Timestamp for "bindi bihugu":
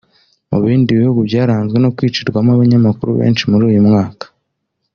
0.63-1.19